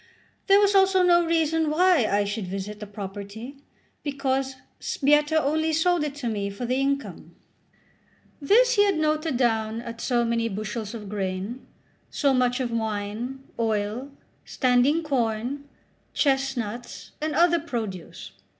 There 0.47 0.59
was 0.59 0.73
also 0.73 1.03
no 1.03 1.23
reason 1.23 1.69
why 1.69 2.07
I 2.09 2.23
should 2.23 2.47
visit 2.47 2.79
the 2.79 2.87
property, 2.87 3.57
because 4.01 4.55
Sbietta 4.79 5.39
only 5.39 5.73
sold 5.73 6.03
it 6.03 6.15
to 6.15 6.27
me 6.27 6.49
for 6.49 6.65
the 6.65 6.77
income. 6.77 7.35
This 8.41 8.73
he 8.77 8.85
had 8.85 8.97
noted 8.97 9.37
down 9.37 9.79
at 9.81 10.01
so 10.01 10.25
many 10.25 10.49
bushels 10.49 10.95
of 10.95 11.07
grain, 11.07 11.67
so 12.09 12.33
much 12.33 12.59
of 12.59 12.71
wine, 12.71 13.43
oil, 13.59 14.09
standing 14.43 15.03
corn, 15.03 15.65
chestnuts, 16.15 17.11
and 17.21 17.35
other 17.35 17.59
produce. 17.59 18.31